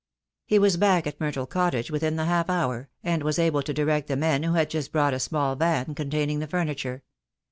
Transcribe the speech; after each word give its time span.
He 0.47 0.57
was 0.57 0.77
back 0.77 1.05
at 1.05 1.21
Myrtle 1.21 1.45
Cottage 1.45 1.91
within 1.91 2.15
the 2.15 2.25
half 2.25 2.49
hour, 2.49 2.89
and 3.03 3.21
was 3.21 3.37
able 3.37 3.61
to 3.61 3.71
direct 3.71 4.07
the 4.07 4.15
men 4.15 4.41
who 4.41 4.53
had 4.53 4.67
just 4.71 4.91
brought 4.91 5.13
a 5.13 5.19
small 5.19 5.55
van 5.55 5.93
containing 5.93 6.39
the 6.39 6.47
furniture. 6.47 7.03